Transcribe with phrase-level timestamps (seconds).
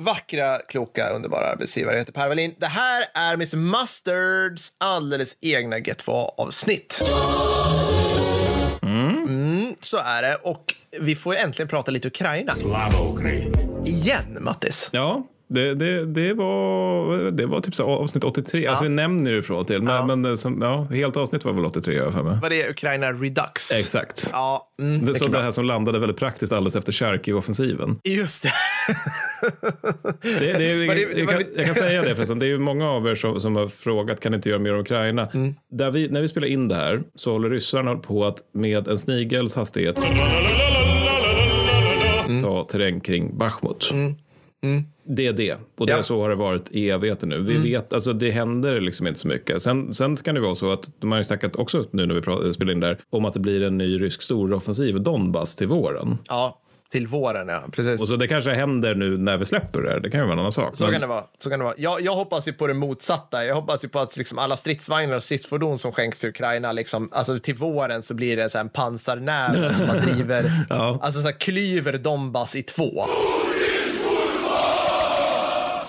[0.00, 1.94] Vackra, kloka, underbara arbetsgivare.
[1.94, 2.54] Jag heter Per Wallin.
[2.58, 7.02] Det här är Mr Mustards alldeles egna G2-avsnitt.
[8.82, 10.34] Mm, så är det.
[10.34, 12.52] Och vi får ju äntligen prata lite Ukraina.
[13.86, 14.88] Igen, Mattis.
[14.92, 18.66] Ja, det, det, det, var, det var typ så avsnitt 83.
[18.66, 19.82] Alltså vi nämner det från och till.
[19.82, 20.16] Men, Ja.
[20.16, 22.38] men som, ja, helt avsnitt var väl 83 har jag för mig.
[22.42, 23.70] Vad det är Ukraina Redux.
[23.80, 24.30] Exakt.
[24.32, 27.96] Ja, mm, Det så det här som landade väldigt praktiskt alldeles efter Charkiv-offensiven.
[28.04, 28.52] Just det.
[30.22, 32.38] Det, det, Var jag, var kan, jag kan säga det förresten.
[32.38, 34.74] Det är ju många av er som, som har frågat kan ni inte göra mer
[34.74, 35.26] om Ukraina.
[35.26, 35.54] Mm.
[35.72, 38.98] Där vi, när vi spelar in det här så håller ryssarna på att med en
[38.98, 39.98] snigels hastighet
[42.28, 42.42] Mm.
[42.42, 43.90] ta terräng kring Bachmut.
[45.06, 45.52] Det är det.
[45.78, 45.94] Och det Ja.
[45.96, 46.04] Mm.
[46.04, 47.42] så har det varit i evigheter nu.
[47.42, 49.62] Vi vet, alltså det händer liksom inte så mycket.
[49.62, 52.20] Sen, sen kan det vara så att de har ju snackat också nu när vi
[52.22, 56.18] pratar, spelar in där om att det blir en ny rysk storoffensiv Donbass till våren.
[56.28, 57.62] Ja, till våren, ja.
[57.72, 58.00] Precis.
[58.02, 60.00] Och så det kanske händer nu när vi släpper det här.
[60.00, 60.76] Det kan ju vara en annan sak.
[60.76, 61.24] Så Men- kan det vara.
[61.38, 61.74] Så kan det vara.
[61.78, 63.44] Jag, jag hoppas ju på det motsatta.
[63.44, 67.08] Jag hoppas ju på att liksom alla stridsvagnar och stridsfordon som skänks till Ukraina, liksom,
[67.12, 70.98] alltså till våren så blir det så en pansarnäve som man driver, Ja.
[71.02, 73.04] alltså så här klyver Donbass i två.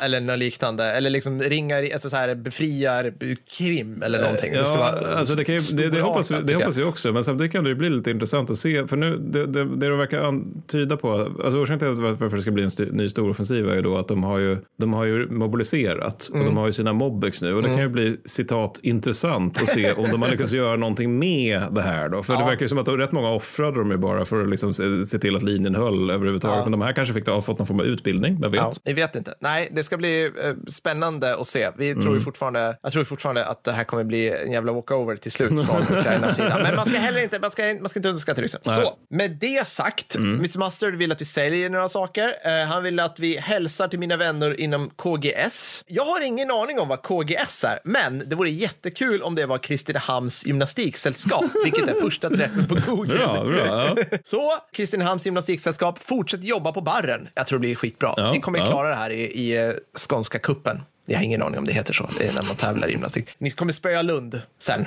[0.01, 0.83] Eller något liknande.
[0.85, 3.13] Eller liksom ringar, alltså så här, befriar
[3.57, 4.53] Krim eller någonting.
[4.53, 6.83] det ska Ja, vara alltså det, kan ju, det, det, hoppas vi, det hoppas vi
[6.83, 8.87] också, men samtidigt kan det ju bli lite intressant att se.
[8.87, 12.51] För nu, det, det, det de verkar antyda på, alltså orsaken till varför det ska
[12.51, 15.27] bli en st ny storoffensiv är ju då att de har ju, de har ju
[15.29, 16.41] mobiliserat Mm.
[16.41, 17.53] och de har ju sina mobbex nu.
[17.53, 21.19] Och det kan ju bli citat intressant att se om de har lyckats göra någonting
[21.19, 22.23] med det här då.
[22.23, 22.45] För det Ja.
[22.45, 25.19] verkar ju som att rätt många offrade de ju bara för att liksom se, se
[25.19, 26.57] till att linjen höll överhuvudtaget.
[26.57, 26.63] Ja.
[26.63, 28.61] Men de här kanske fick ha fått någon form av utbildning, vem vet?
[28.61, 29.33] Ja, vi vet inte.
[29.39, 31.69] Nej, det ska bli eh, spännande att se.
[31.77, 32.13] Vi tror Mm.
[32.13, 35.49] ju fortfarande, jag tror fortfarande att det här kommer bli en jävla walkover till slut
[35.49, 36.59] från Ukrainas sida.
[36.63, 38.41] Men man ska heller inte, man ska, man ska inte underskatta.
[38.41, 38.83] Mm.
[38.83, 42.33] Så, med det sagt, Mr Mustard vill att vi säljer några saker.
[42.45, 45.83] Eh, han vill att vi hälsar till mina vänner inom KGS.
[45.87, 49.57] Jag har ingen aning om vad KGS är, men det vore jättekul om det var
[49.57, 53.17] Kristinehamns gymnastiksällskap, vilket är första träffen på Google.
[53.17, 53.65] Bra, bra.
[53.67, 53.95] Ja.
[54.23, 57.29] Så, Kristinehamns gymnastiksällskap, fortsätt jobba på barren.
[57.35, 58.13] Jag tror det blir skitbra.
[58.17, 58.65] Ja, Ni kommer ja.
[58.65, 59.71] klara det här i, i eh,
[60.09, 60.81] Skånska kuppen.
[61.05, 62.09] Jag har ingen aning om det heter så.
[62.17, 63.27] Det är när man tävlar i gymnastik.
[63.37, 64.85] Ni kommer spöa Lund sen.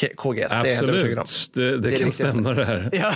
[0.00, 0.52] K- KGS.
[0.52, 1.16] Absolut,
[1.54, 2.88] det, det, Det det kan stämma det här.
[2.92, 3.14] Ja,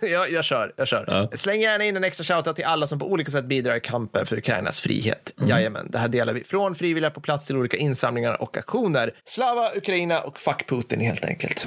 [0.08, 0.72] jag, jag kör.
[0.76, 1.04] Jag kör.
[1.32, 1.36] Ja.
[1.38, 4.26] Släng gärna in en extra shoutout till alla som på olika sätt bidrar i kampen
[4.26, 5.32] för Ukrainas frihet.
[5.38, 5.50] Mm.
[5.50, 9.10] Jajamän, det här delar vi från frivilliga på plats till olika insamlingar och aktioner.
[9.24, 11.66] Slava Ukraina och fuck Putin helt enkelt.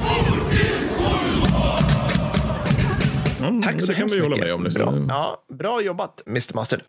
[3.41, 4.45] Mm, Tack så det kan hemskt vi hålla mycket.
[4.45, 4.63] med om.
[4.63, 5.07] Liksom.
[5.07, 5.15] Bra.
[5.49, 6.81] Ja, bra jobbat, Mr Mustard.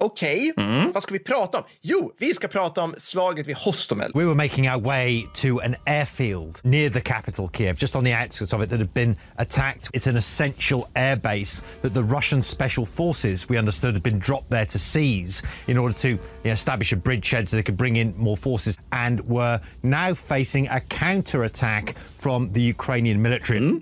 [0.00, 0.92] Okej, Mm.
[0.92, 1.64] vad ska vi prata om?
[1.80, 4.10] Jo, vi ska prata om slaget vid Hostomel.
[4.14, 8.14] We were making our way to an airfield near the capital, Kiev, just on the
[8.14, 9.90] outskirts of it, that had been attacked.
[9.92, 14.66] It's an essential airbase that the Russian special forces, we understood, had been dropped there
[14.66, 18.14] to seize in order to you know, establish a bridgehead so they could bring in
[18.16, 23.80] more forces, and were now facing a counterattack from the Ukrainian military.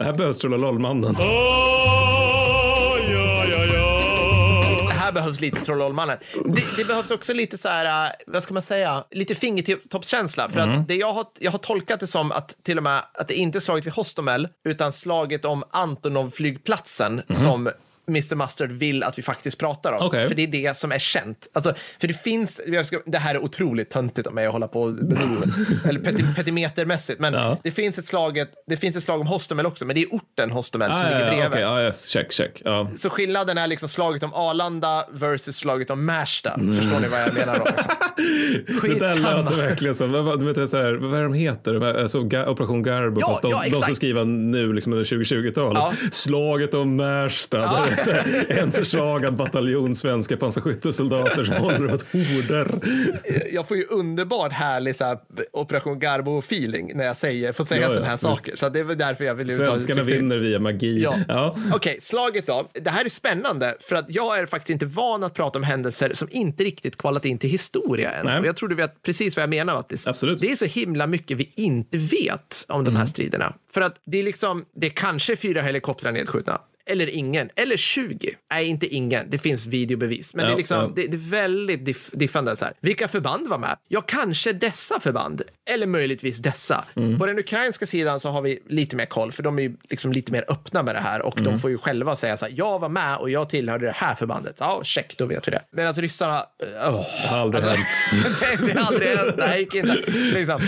[0.00, 1.14] Här behövs Trollololmannen.
[1.14, 1.22] Det
[5.12, 6.18] här behövs lite Trollolmannen.
[6.44, 10.48] Det, det behövs också lite så här, äh, vad ska man säga, lite fingertoppskänsla.
[10.50, 10.80] För Mm.
[10.80, 13.34] att det jag har, jag har tolkat det som att till och med att det
[13.34, 17.70] inte är slaget vid Hostomel, utan slaget om Antonov-flygplatsen som
[18.08, 20.06] Mr Mustard vill att vi faktiskt pratar om.
[20.06, 20.28] Okej.
[20.28, 21.48] För det är det som är känt.
[21.52, 24.68] Alltså, för det finns, jag ska, det här är otroligt töntigt av mig att hålla
[24.68, 24.88] på
[25.88, 27.58] eller peti, petimetermässigt, men Ja.
[27.62, 30.50] det, finns ett slaget, det finns ett slag om Hostomel också, men det är orten
[30.50, 31.46] Hostomel som Ah, ligger ja, bredvid.
[31.48, 32.62] okej, ja, yes, check, check.
[32.64, 32.90] Ja.
[32.96, 36.50] Så skillnaden är liksom slaget om Arlanda versus slaget om Märsta.
[36.78, 37.64] Förstår ni vad jag menar då?
[37.64, 37.92] Liksom?
[38.82, 39.40] Det där Skitsamma.
[39.50, 41.74] lät verkligen som, vad, vet, så här, vad är de heter?
[41.74, 44.92] De här, Alltså, Ga- Operation Garbo, Ja, fast de, ja, de som skriver nu liksom
[44.92, 45.82] under 2020-talet.
[45.82, 45.92] Ja.
[46.12, 47.58] Slaget om Märsta.
[48.48, 52.80] En försvagad bataljon svenska pansarskyttesoldater som håller åt horder.
[53.52, 55.18] Jag får ju underbart härlig så här,
[55.52, 58.56] Operation Garbo-feeling när jag säger, får säga Ja, sådana här saker.
[58.56, 61.02] Så det är väl därför jag vill Svenskarna vinner via magi.
[61.02, 61.14] Ja.
[61.28, 61.56] Ja.
[61.74, 62.70] Okej, slaget då.
[62.72, 66.10] Det här är spännande för att jag är faktiskt inte van att prata om händelser
[66.14, 68.26] som inte riktigt kvalat in till historia än.
[68.26, 68.40] Nej.
[68.40, 70.06] Och jag tror du vet precis vad jag menar Mattis.
[70.06, 70.40] Absolut.
[70.40, 73.54] Det är så himla mycket vi inte vet om de här striderna.
[73.74, 76.60] För att det är liksom, det är kanske fyra helikoptrar nedskjutna.
[76.86, 77.50] Eller ingen.
[77.56, 78.30] Eller 20.
[78.52, 79.30] Nej, inte ingen.
[79.30, 80.34] Det finns videobevis.
[80.34, 80.90] Men det, är Ja, liksom, ja.
[80.96, 82.56] det, det är väldigt diff, diffande.
[82.56, 82.74] Så här.
[82.80, 83.76] Vilka förband var med?
[83.88, 85.42] Ja, kanske dessa förband.
[85.70, 86.84] Eller möjligtvis dessa.
[86.96, 87.18] Mm.
[87.18, 90.12] På den ukrainska sidan så har vi lite mer koll, för de är ju liksom
[90.12, 91.52] lite mer öppna med det här och Mm.
[91.52, 94.14] de får ju själva säga så här, jag var med och jag tillhörde det här
[94.14, 94.56] förbandet.
[94.60, 95.62] Ja, check, då vet vi det.
[95.72, 96.46] Medan alltså, ryssarna,
[96.88, 97.78] uh, Har aldrig hänt.
[98.60, 99.36] det, det har aldrig hänt.
[99.36, 100.02] Det här gick inte.
[100.10, 100.60] Liksom.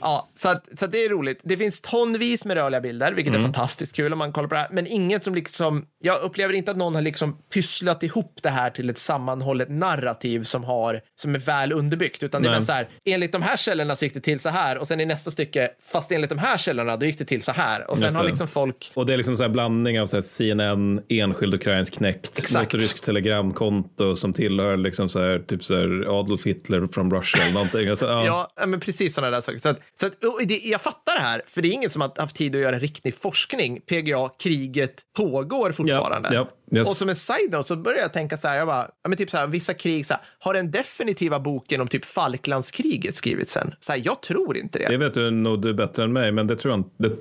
[0.00, 1.40] Ja, så, att, så att det är roligt.
[1.42, 3.40] Det finns tonvis med rörliga bilder, vilket Mm.
[3.40, 4.68] är fantastiskt kul om man kollar på det här.
[4.72, 5.59] Men inget som liksom,
[6.02, 10.42] jag upplever inte att någon har liksom pysslat ihop det här till ett sammanhållet narrativ
[10.42, 12.22] som, har, som är väl underbyggt.
[12.22, 12.62] Utan det är Nej.
[12.62, 15.06] så här, enligt de här källorna så gick det till så här och sen i
[15.06, 17.90] nästa stycke, fast enligt de här källorna, då gick det till så här.
[17.90, 20.22] Och sen har liksom folk Och det är liksom så här blandning av så här
[20.22, 22.72] CNN, enskild ukrainsk knekt, Exakt.
[22.72, 27.42] något ryskt telegramkonto som tillhör liksom så här, typ så här Adolf Hitler from Russia
[27.42, 27.88] eller någonting.
[27.88, 28.50] Alltså, ja.
[28.56, 29.58] Ja, men precis sådana där saker.
[29.58, 30.12] Så att, så att,
[30.48, 32.78] det, jag fattar det här, för det är ingen som har haft tid att göra
[32.78, 33.80] riktig forskning.
[33.80, 36.28] PGA, kriget pågår fortfarande.
[36.32, 36.88] Ja, ja, yes.
[36.88, 39.30] Och som en side-note så börjar jag tänka så här, jag bara, ja, men typ
[39.30, 43.74] så här, vissa krig, så här, har den definitiva boken om typ Falklandskriget skrivits sen?
[43.80, 44.86] Så här, jag tror inte det.
[44.88, 46.90] Det vet du nog du bättre än mig, men det tror jag inte.
[46.96, 47.16] Det,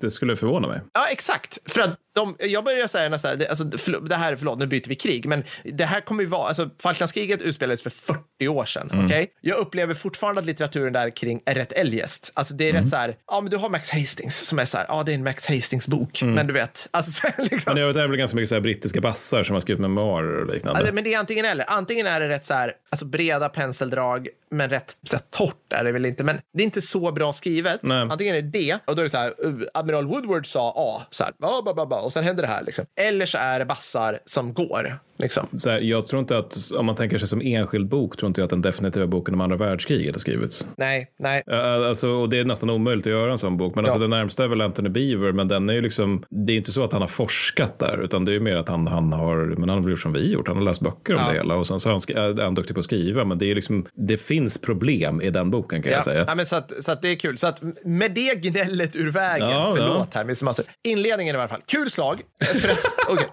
[0.00, 0.80] det skulle förvåna mig.
[0.92, 1.58] Ja, exakt.
[1.66, 5.26] För att de, jag börjar säga det, alltså, det här, förlåt, nu byter vi krig,
[5.26, 9.04] men det här kommer ju vara, alltså Falklandskriget utspelades för 40 år sedan, Mm.
[9.06, 9.28] okej?
[9.40, 12.32] Jag upplever fortfarande att litteraturen där kring är rätt eljest.
[12.34, 12.82] Alltså det är Mm.
[12.82, 15.12] rätt så här, ja men du har Max Hastings som är så här, ja det
[15.12, 17.70] är en Max Hastings-bok, men du vet, alltså så här, liksom.
[17.70, 17.74] Mm.
[17.74, 19.80] Men jag vet, det är väl ganska mycket så här politiska bassar som har skrivit
[19.80, 20.78] memoarer och liknande.
[20.78, 21.64] Alltså, men det är antingen eller.
[21.68, 25.84] Antingen är det rätt så här, alltså breda penseldrag, men rätt så här, torrt är
[25.84, 26.24] det väl inte.
[26.24, 27.80] Men det är inte så bra skrivet.
[27.82, 28.08] Nej.
[28.10, 31.02] Antingen är det det, och då är det så här, uh, Admiral Woodward sa A,
[31.10, 32.64] så här, ba, ba, ba, ba, och sen händer det här.
[32.64, 32.84] Liksom.
[33.00, 34.98] Eller så är det bassar som går.
[35.18, 35.46] Liksom.
[35.66, 38.44] Här, jag tror inte att, om man tänker sig som enskild bok, tror inte jag
[38.44, 40.68] att den definitiva boken om andra världskriget har skrivits.
[40.76, 41.42] Nej, nej.
[41.46, 43.74] Ja, Alltså, och det är nästan omöjligt att göra en sån bok.
[43.74, 44.02] Men alltså, Ja.
[44.02, 46.84] det närmsta är väl Anthony Beaver, men den är ju liksom, det är inte så
[46.84, 49.82] att han har forskat där, utan det är mer att han, han har, men han
[49.82, 51.28] har gjort som vi gjort, han har läst böcker om Ja.
[51.28, 53.50] det hela och sen så är han, är han duktig på att skriva, men det
[53.50, 56.24] är liksom, det finns problem i den boken kan jag Ja, säga.
[56.28, 57.38] ja, men så, att, så att det är kul.
[57.38, 60.44] Så att med det gnället ur vägen, Ja, förlåt här, Mr.
[60.44, 60.64] Master.
[60.84, 61.60] Inledningen i alla fall.
[61.66, 62.20] Kul slag.
[63.08, 63.26] Okej.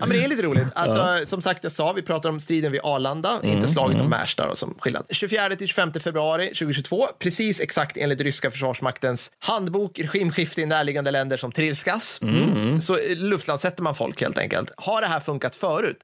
[0.00, 0.66] ja, men det är lite roligt.
[0.74, 4.10] Alltså, Som sagt, jag sa, vi pratar om striden vid Arlanda, Mm, inte slaget om
[4.10, 5.04] Märsta då, som skillnad.
[5.10, 11.36] 24 till 25 februari 2022, precis exakt enligt ryska försvarsmaktens handbok, regimskifte i närliggande länder
[11.36, 12.18] som trilskas.
[12.22, 12.80] Mm.
[12.80, 14.72] Så eh, luftlandsätter man folk helt enkelt.
[14.76, 15.96] Har det här funkat förut?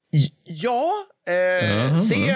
[0.45, 0.93] Ja,
[1.27, 2.35] Eh, se,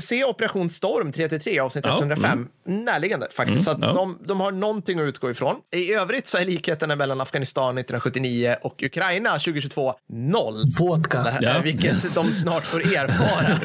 [0.00, 2.48] se Operation Storm 333 avsnitt Ja, 105.
[2.66, 3.64] Närliggande faktiskt.
[3.64, 3.92] så att ja.
[3.92, 5.56] de, de har någonting att utgå ifrån.
[5.76, 10.64] I övrigt så är likheterna mellan Afghanistan 1979 och Ukraina 2022 noll.
[10.78, 11.22] Vodka.
[11.22, 12.14] Det här, Ja, vilket yes.
[12.14, 13.60] de snart får erfara.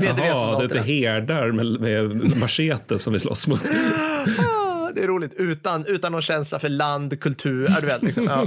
[0.26, 3.62] Jaha, det är inte herdar med, med machete som vi slåss mot.
[4.94, 5.32] Det är roligt.
[5.36, 7.68] Utan, utan någon känsla för land, kultur.
[7.80, 8.24] Du vet, liksom.
[8.24, 8.46] ja.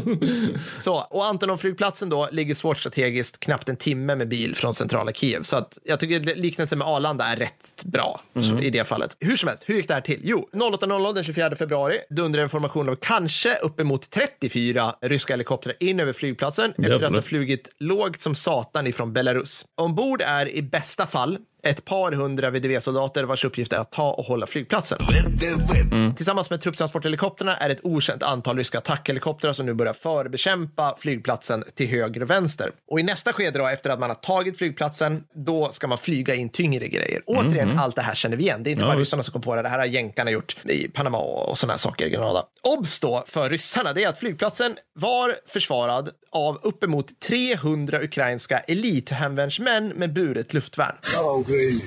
[0.80, 5.44] Så, och Antonov-flygplatsen då ligger svårt strategiskt knappt en timme med bil från centrala Kiev.
[5.44, 9.16] Så att jag tycker liknelsen med Arlanda är rätt bra så, i det fallet.
[9.20, 10.20] Hur som helst, hur gick det här till?
[10.24, 16.00] Jo, 08.00 den 24 februari dundrar en formation av kanske uppemot 34 ryska helikoptrar in
[16.00, 17.18] över flygplatsen efter att Jävlar.
[17.18, 19.66] ha flugit lågt som satan ifrån Belarus.
[19.76, 21.38] Ombord är i bästa fall
[21.70, 25.00] ett par hundra VDV-soldater vars uppgift är att ta och hålla flygplatsen.
[26.16, 31.88] Tillsammans med trupptransporthelikopterna är ett okänt antal ryska attackhelikoptrar som nu börjar förbekämpa flygplatsen till
[31.88, 32.72] höger och vänster.
[32.92, 36.36] Och i nästa skede då, efter att man har tagit flygplatsen, då ska man flyga
[36.36, 37.22] in tyngre grejer.
[37.26, 38.64] Återigen, allt det här känner vi igen.
[38.64, 40.56] Det är inte Ja, bara ryssarna som kom på det, det här har jänkarna gjort
[40.64, 42.44] i Panama och sådana här saker i Granada.
[42.64, 49.88] Obs då för ryssarna, det är att flygplatsen var försvarad av uppemot 300 ukrainska elithemvärnsmän
[49.88, 50.96] med buret luftvärn.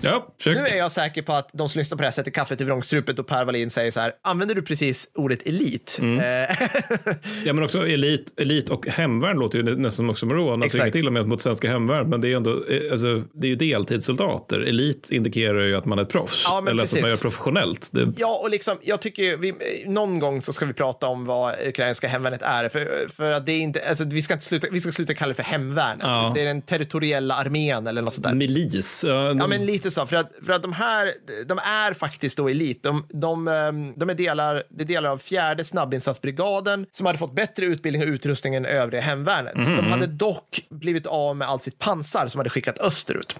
[0.03, 0.35] Ja.
[0.47, 2.65] Nu är jag säker på att de som lyssnar på det här sätter kaffet i
[2.65, 5.99] vrångstrupet och Per Wallin säger så här, använder du precis ordet elit?
[6.00, 6.19] Mm.
[6.19, 6.57] Eh,
[7.45, 10.62] Ja, men också elit, elit och hemvärn låter ju nästan som oxymoron.
[10.62, 13.23] Alltså inget till och med mot svenska hemvärn, men det är ju ändå eh, alltså,
[13.35, 14.61] det är ju deltidssoldater.
[14.61, 16.43] Elit indikerar ju att man är ett proffs.
[16.45, 17.23] Ja, Eller alltså att man gör precis.
[17.23, 17.91] professionellt.
[17.93, 19.55] Det, Ja, och liksom, jag tycker ju, vi,
[19.87, 22.69] någon gång så ska vi prata om vad ukrainska hemvärnet är.
[22.69, 25.29] För, för att det är inte, alltså, vi, ska inte sluta, vi ska sluta kalla
[25.29, 26.07] det för hemvärnet.
[26.07, 26.33] Ja.
[26.35, 28.35] Det är den territoriella armén eller något sånt där.
[28.35, 29.05] milis.
[29.09, 30.07] Ja, Ja, men lite så.
[30.07, 31.11] För att, för att de här,
[31.47, 32.83] de är faktiskt då elit.
[32.83, 37.66] De, de, ehm, de är delar, är delar av fjärde snabbinsatsbrigaden som hade fått bättre
[37.66, 39.54] utbildning och utrustning än övriga hemvärnet.
[39.54, 43.37] De hade dock blivit av med allt sitt pansar som hade skickat österut.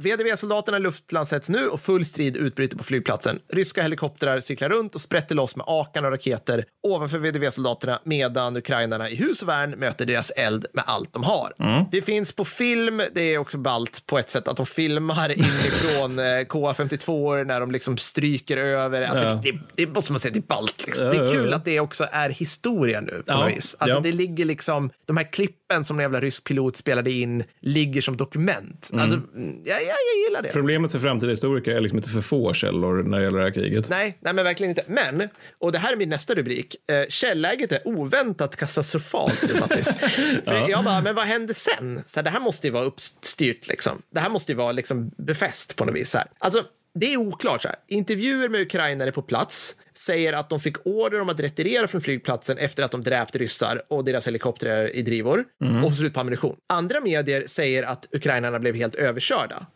[0.00, 3.38] VDV-soldaterna luftlandsätts nu och full strid utbryter på flygplatsen.
[3.52, 9.10] Ryska helikoptrar cyklar runt och sprätter loss med akan och raketer ovanför VDV-soldaterna medan ukrainarna
[9.10, 11.52] i hus och värn möter deras eld med allt de har.
[11.90, 16.18] Det finns på film, det är också ballt på ett sätt att de filmar inifrån
[16.18, 19.02] eh, KA52 när de liksom stryker över.
[19.02, 19.40] Alltså, Ja.
[19.44, 20.86] det, det måste man säga, det är ballt.
[20.86, 21.10] Liksom.
[21.10, 21.56] Det Ja, är ja, kul ja.
[21.56, 23.76] att det också är historia nu på något vis.
[23.78, 24.00] Alltså.
[24.00, 28.16] Det ligger liksom, de här klippen som en jävla rysk pilot spelade in ligger som
[28.16, 28.90] dokument.
[28.92, 30.48] Alltså, mm, ja, ja, jag gillar det.
[30.52, 33.50] Problemet för framtida historiker är liksom inte för få källor när det gäller det här
[33.54, 33.88] kriget.
[33.90, 34.82] Nej, nej, men verkligen inte.
[34.86, 39.34] Men, och det här är min nästa rubrik, eh, källäget är oväntat katastrofalt.
[40.44, 42.02] För Jag bara, men vad hände sen?
[42.06, 44.02] Så här, det här måste ju vara uppstyrt, liksom.
[44.14, 46.14] Det här måste ju vara liksom befäst på något vis.
[46.14, 46.24] Här.
[46.38, 46.62] Alltså,
[46.94, 47.62] Det är oklart.
[47.62, 47.76] Så här.
[47.88, 52.58] Intervjuer med ukrainare på plats säger att de fick order om att retirera från flygplatsen
[52.58, 55.44] efter att de dräpt ryssar och deras helikoptrar i drivor
[55.84, 56.56] och få slut på ammunition.
[56.72, 59.66] Andra medier säger att ukrainarna blev helt överkörda.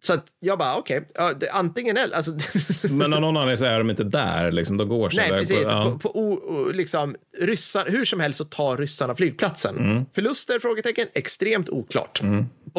[0.00, 1.08] Så att jag bara, okej,
[1.40, 2.16] det- antingen eller.
[2.16, 2.32] Alltså,
[2.94, 4.76] Men av någon anledning så är de inte där, liksom.
[4.76, 5.64] de går sig Nej, iväg precis.
[5.64, 5.90] På, ja.
[5.92, 9.76] På, på, o- o- liksom, ryssar, hur som helst så tar ryssarna flygplatsen.
[9.78, 10.04] Mm.
[10.14, 10.58] Förluster?
[10.58, 11.06] Frågetecken.
[11.14, 12.20] Extremt oklart.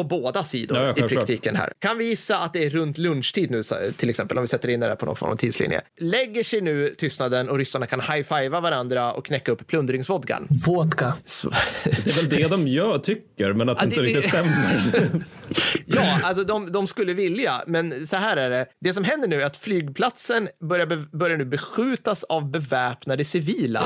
[0.00, 1.72] På båda sidor Ja, i praktiken här.
[1.78, 4.68] Kan vi gissa att det är runt lunchtid nu, så- till exempel, om vi sätter
[4.68, 5.80] in det där på någon form av tidslinje.
[6.00, 10.46] Lägger sig nu tystnaden och ryssarna kan high-fivea varandra och knäcka upp plundringsvodkan.
[10.66, 11.14] Vodka.
[11.26, 11.50] Så,
[11.84, 14.80] Det är väl det de gör, tycker, men att det inte det- riktigt stämmer.
[15.86, 18.66] ja, alltså de, de skulle vilja, men så här är det.
[18.80, 23.82] Det som händer nu är att flygplatsen börjar, be, börjar nu beskjutas av beväpnade civila.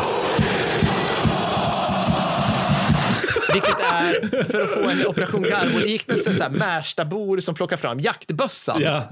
[3.55, 8.81] Vilket är, för att få en Operation Garbo-liknelse, Märsta-bor som plockar fram jaktbössan.
[8.83, 9.09] ja.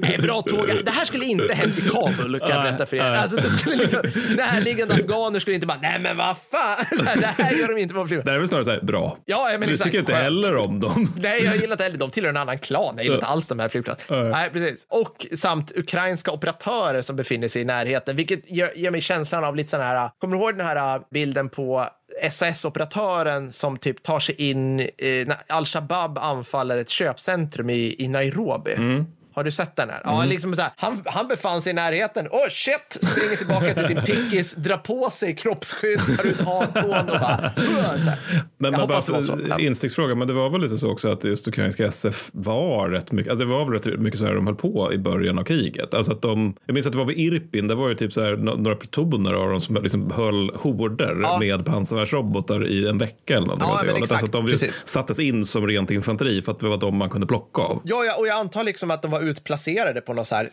[0.00, 0.70] Nej, bra tåg.
[0.84, 3.00] Det här skulle inte hänt i Kabul, kan jag berätta för er.
[3.02, 4.00] Alltså, det skulle liksom,
[4.36, 7.94] närliggande afghaner skulle inte bara, nej men vad fan, här, det här gör de inte
[7.94, 8.32] på flygplatsen.
[8.32, 9.18] Det är väl snarare så här, bra.
[9.24, 9.84] Ja, men Du exakt.
[9.84, 10.24] tycker inte Skönt.
[10.24, 11.12] heller om dem.
[11.16, 11.96] Nej, jag gillar inte heller.
[11.98, 12.94] De tillhör en annan klan.
[12.96, 14.20] Jag gillar inte alls de här flygplatserna.
[14.22, 14.30] Nej.
[14.30, 14.86] Nej, precis.
[14.88, 19.56] Och samt ukrainska operatörer som befinner sig i närheten, vilket ger, ger mig känslan av
[19.56, 21.86] lite sån här, kommer du ihåg den här bilden på
[22.30, 28.74] SAS-operatören som typ tar sig in eh, när al-Shabab anfaller ett köpcentrum i, i Nairobi?
[28.74, 29.06] Mm.
[29.36, 30.00] Har du sett den här?
[30.04, 32.28] Ja, liksom så här han, han befann sig i närheten.
[32.30, 33.04] Åh, shit!
[33.04, 37.50] Springer tillbaka till sin pickis, drar på sig kroppsskydd, tar ut AK och bara...
[37.98, 38.18] Så här.
[38.58, 39.38] Men, jag men det bara, var så.
[39.48, 39.58] Ja.
[39.58, 43.30] insticksfråga, men det var väl lite så också att just ukrainska SF var rätt mycket,
[43.30, 45.94] alltså det var väl rätt mycket så här de höll på i början av kriget.
[45.94, 48.22] Alltså att de, jag minns att det var vid Irpin, det var ju typ så
[48.22, 51.38] här nå- några plutoner av dem som liksom höll horder Ja.
[51.38, 53.68] med pansarvärnsrobotar i en vecka eller någonting.
[53.72, 54.82] Ja, det men exakt, alltså att de precis.
[54.84, 57.80] sattes in som rent infanteri för att det var de man kunde plocka av.
[57.84, 60.50] Ja, ja, och jag antar liksom att de var utplacerade på något så här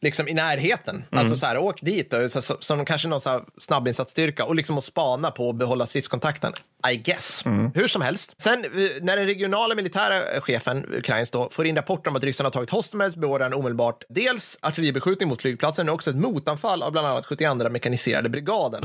[0.00, 0.96] liksom i närheten.
[0.96, 1.06] Mm.
[1.10, 4.54] Alltså så här, åk dit då, så, så, som kanske någon så här snabbinsatsstyrka och
[4.54, 6.52] liksom att spana på och behålla stridskontakten.
[6.92, 7.42] I guess.
[7.46, 7.70] Mm.
[7.74, 8.40] Hur som helst.
[8.40, 12.46] Sen eh, när den regionala militära chefen, ukrainsk då, får in rapporter om att ryssarna
[12.46, 16.92] har tagit hostages beordrar han omedelbart dels artilleribeskjutning mot flygplatsen men också ett motanfall av
[16.92, 18.82] bland annat 72 mekaniserade brigaden.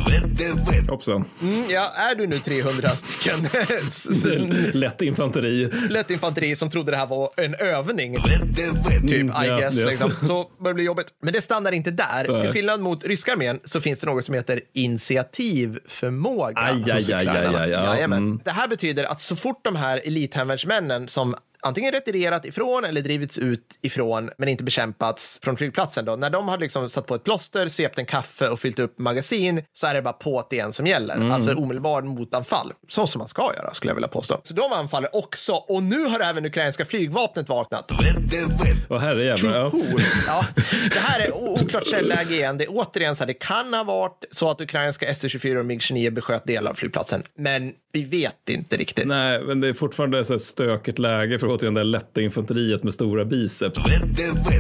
[0.90, 1.26] Hoppsan.
[1.42, 3.48] Mm, ja, är du nu 300 stycken
[4.74, 5.72] Lätt infanteri.
[5.90, 8.16] lätt infanteri som trodde det här var en övning.
[9.08, 9.76] Typ, I guess.
[9.76, 10.12] Liksom.
[10.12, 11.03] Så börjar det bli jobbigt.
[11.22, 12.28] Men det stannar inte där.
[12.30, 12.42] Nej.
[12.42, 16.54] Till skillnad mot ryska armén så finns det något som heter initiativförmåga.
[16.56, 17.70] Aj, aj, aj, aj, aj.
[17.70, 18.18] Jajamän.
[18.18, 18.40] Mm.
[18.44, 23.38] Det här betyder att så fort de här elithemvärnsmännen som antingen retirerat ifrån eller drivits
[23.38, 26.06] ut ifrån, men inte bekämpats från flygplatsen.
[26.06, 26.16] Då.
[26.16, 29.64] När de har liksom satt på ett plåster, svept en kaffe och fyllt upp magasin
[29.74, 31.16] så är det bara på igen som gäller.
[31.16, 31.32] Mm.
[31.32, 32.74] Alltså omedelbar motanfall.
[32.88, 34.40] Så som man ska göra, skulle jag vilja påstå.
[34.44, 37.92] Så de anfaller också, och nu har även ukrainska flygvapnet vaknat.
[38.90, 39.56] Och herrejävlar.
[39.56, 39.68] Ja.
[39.68, 40.46] Oh, ja,
[40.94, 42.58] det här är oklart källäge igen.
[42.58, 46.10] Det är återigen så här, det kan ha varit så att ukrainska SU-24 och MiG-29
[46.10, 49.08] besköt delar av flygplatsen, men vi vet inte riktigt.
[49.08, 52.94] Nej, men det är fortfarande så här stökigt läge för återigen det lätta infanteriet med
[52.94, 53.80] stora biceps.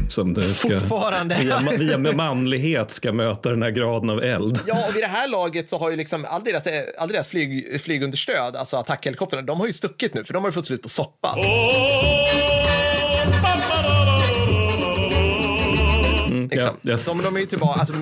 [0.10, 1.36] Som du ska, Fortfarande.
[1.78, 4.60] via, via manlighet ska möta den här graden av eld.
[4.68, 7.82] Ja, och vid det här laget så har ju liksom all deras, all deras flyg,
[7.82, 10.90] flygunderstöd, alltså attackhelikoptrarna, de har ju stuckit nu för de har ju fått slut på
[10.90, 11.36] soppa.
[16.64, 16.78] Liksom.
[16.82, 17.06] Ja, yes.
[17.08, 17.94] de, de är ju tillbaka, alltså,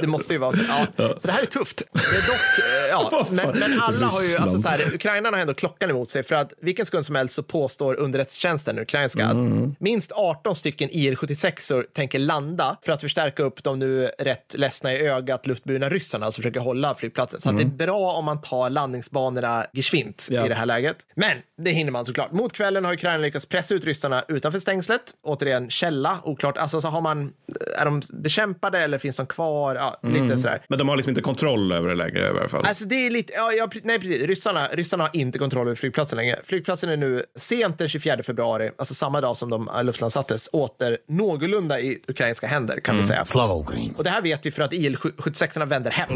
[0.00, 0.58] det måste ju vara så.
[0.96, 1.08] Ja.
[1.20, 1.82] Så det här är tufft.
[1.92, 5.42] Det är dock, eh, ja, men, men alla har ju, alltså så här, ukrainarna har
[5.42, 9.70] ändå klockan emot sig för att vilken sekund som helst så påstår underrättelsetjänsten, ukrainska, Mm.
[9.72, 14.92] att minst 18 stycken IL-76 tänker landa för att förstärka upp de nu rätt ledsna
[14.92, 17.40] i ögat luftburna ryssarna som försöker hålla flygplatsen.
[17.40, 20.40] Så att det är bra om man tar landningsbanorna geschwint Mm.
[20.40, 20.46] Ja.
[20.46, 20.96] i det här läget.
[21.14, 22.32] Men det hinner man såklart.
[22.32, 25.00] Mot kvällen har Ukraina lyckats pressa ut ryssarna utanför stängslet.
[25.22, 26.56] Återigen, källa, oklart.
[26.58, 27.32] Alltså så har man,
[27.80, 29.74] är de bekämpade eller finns de kvar?
[29.74, 30.22] Ja, Mm.
[30.22, 30.60] lite sådär.
[30.68, 32.64] Men de har liksom inte kontroll över det längre i alla fall.
[32.66, 36.16] Alltså det är lite, ja, ja, nej precis, ryssarna, ryssarna har inte kontroll över flygplatsen
[36.16, 36.40] längre.
[36.44, 40.98] Flygplatsen är nu sent den 24 februari, alltså samma dag som de äh, luftlandsattes, åter
[41.08, 43.24] någorlunda i ukrainska händer kan vi säga.
[43.24, 43.94] Slava Ukraina.
[43.96, 46.08] Och det här vet vi för att IL-76 vänder hem.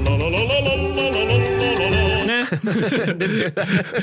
[2.26, 2.44] Nej.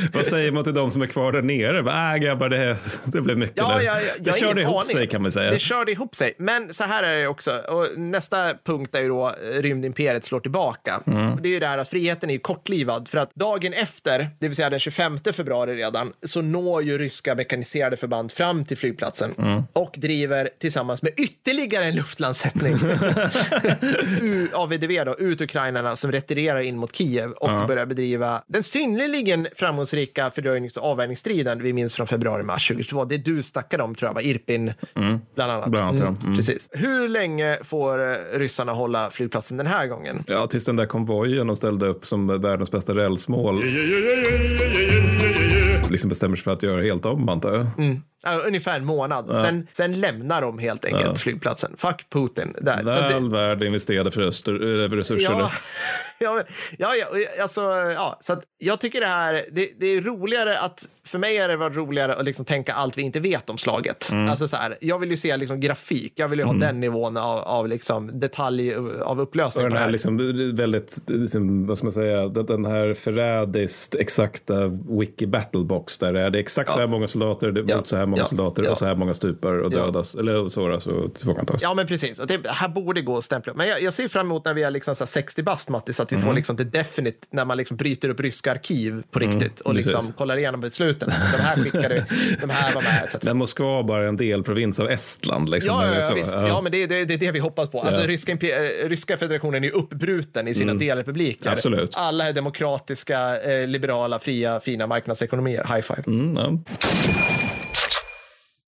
[0.14, 1.84] Vad säger man till de som är kvar där nere?
[1.84, 3.58] Bara, Äh, grabbar, det, det blev mycket.
[3.58, 4.84] Ja, ja, ja, jag det körde ihop aning.
[4.84, 5.52] sig kan man säga.
[5.52, 6.34] Det körde ihop sig.
[6.38, 7.52] Men så här är det också.
[7.70, 11.02] Och nästa punkt är ju då eh, rymdimperiet slår tillbaka.
[11.08, 11.42] Mm.
[11.42, 13.08] Det är ju det här att friheten är ju kortlivad.
[13.08, 17.36] För att dagen efter, det vill säga den 25 februari redan, så når ju ryska
[17.36, 19.64] mekaniserade förband fram till flygplatsen Mm.
[19.74, 22.74] och driver tillsammans med ytterligare en luftlandsättning
[24.54, 28.64] av VDV då, ut ukrainarna som retirerar in mot Kiev och börjar bedriva bedriva den
[28.64, 33.06] synnerligen framgångsrika fördröjnings och avvärjningsstriden vi minns från februari-mars 2022.
[33.06, 34.74] Det du snackade om tror jag var Irpin,
[35.36, 35.70] bland annat.
[35.70, 36.26] Bland annat, ja.
[36.26, 36.38] Mm.
[36.38, 36.70] Precis.
[36.72, 40.24] Hur länge får eh, ryssarna hålla flygplatsen den här gången?
[40.28, 43.64] Ja, tills den där konvojen de ställde upp som världens bästa rälsmål
[45.90, 47.66] liksom bestämmer sig för att göra helt om, antar jag.
[48.24, 49.28] Ja, ungefär en månad.
[49.46, 51.74] Sen, sen lämnar de helt enkelt flygplatsen.
[51.78, 52.56] Fuck Putin.
[52.62, 52.78] Där.
[52.78, 55.24] Så det- Väl värd investerade för öster, äh, resurser.
[55.24, 55.52] Ja,
[56.20, 56.44] ja, men,
[56.78, 57.06] ja, ja,
[57.42, 57.62] alltså,
[57.96, 61.56] ja, så jag tycker det här, det, det är roligare att, för mig är det
[61.58, 64.10] varit roligare att liksom tänka allt vi inte vet om slaget.
[64.12, 64.30] Mm.
[64.30, 67.18] Alltså så här, jag vill ju se liksom grafik, jag vill ju ha den nivån
[67.18, 69.66] av, av liksom detalj, av upplösning.
[69.66, 70.18] Och den här liksom
[70.56, 74.68] väldigt, liksom, vad ska man säga, den här förrädiskt exakta
[75.00, 77.78] wiki battlebox där det är, det är exakt så här många soldater det är Ja.
[77.78, 78.26] mot så här många Ja.
[78.26, 78.72] soldater Ja.
[78.72, 79.78] och så här många stupar och Ja.
[79.86, 81.62] dödas, eller såras och tillfångatas.
[81.62, 82.20] Ja, men precis.
[82.20, 83.54] Och det här borde gå att stämpla.
[83.54, 86.00] Men jag, jag ser fram emot när vi är liksom så här 60 bast, Mattis,
[86.00, 86.28] att vi Mm.
[86.28, 90.02] får liksom det definite, när man liksom bryter upp ryska arkiv på riktigt och liksom
[90.18, 90.62] kollar igenom
[91.06, 91.38] besluten.
[91.38, 92.06] De här skickade,
[92.42, 93.24] de här var med, etc.
[93.24, 95.50] Men Moskva bara är en delprovins av Estland.
[95.50, 96.34] Liksom, Ja, ja, ja visst.
[96.34, 96.62] Ja.
[96.62, 97.82] men det, är- det, det är det vi hoppas på.
[97.82, 101.50] Alltså, ryska, eh, ryska federationen är uppbruten i sina delrepubliker.
[101.52, 101.94] Absolut.
[101.96, 105.64] Alla är demokratiska, eh, liberala, fria, fina marknadsekonomier.
[105.76, 106.04] High five.
[106.08, 106.58] Mm, ja.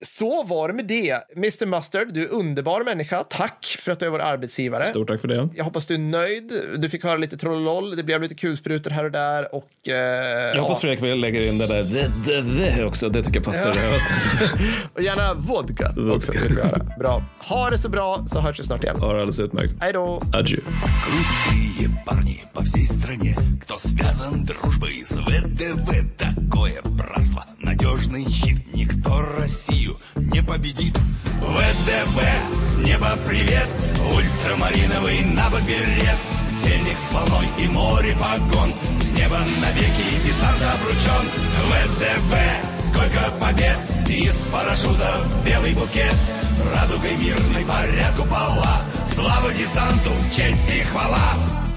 [0.05, 1.17] Så var det med det.
[1.37, 3.25] Mr Mustard, du är underbar människa.
[3.25, 4.85] Tack för att du är vår arbetsgivare.
[4.85, 5.49] Stort tack för det.
[5.55, 6.53] Jag hoppas du är nöjd.
[6.77, 7.97] Du fick höra lite trollololl.
[7.97, 9.55] Det blev lite kulsprutor här och där.
[9.55, 9.95] Och, eh,
[10.55, 10.89] Jag hoppas ja.
[10.89, 13.09] Fredrik vill lägga in det där the, the, the också.
[13.09, 13.77] Det tycker jag passar.
[13.83, 13.99] Ja.
[14.95, 16.33] och gärna vodka också.
[16.33, 16.79] Vill vi höra.
[16.99, 17.25] Bra.
[17.39, 18.97] Ha det så bra så hörs vi snart igen.
[19.01, 19.75] Ja, det är alldeles utmärkt.
[19.81, 20.23] Hej då.
[20.33, 20.57] Adjö.
[21.05, 25.91] Крутые парни по всей стране Кто связан дружбой с ВДВ
[30.50, 30.98] Победит.
[31.42, 32.20] ВДВ,
[32.64, 33.68] с неба привет.
[34.16, 36.18] Ультрамариновый набок берет
[36.64, 41.30] Денег с волной и море погон С неба навеки десант обручен.
[41.70, 42.36] ВДВ,
[42.80, 43.78] сколько побед.
[44.10, 46.16] Из парашютов белый букет.
[46.74, 51.69] Радугой мирной порядку пола Слава десанту, честь и хвала